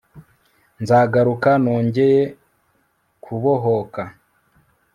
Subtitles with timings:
[0.81, 2.23] Nzagaruka nongeye
[3.23, 4.01] kubohoka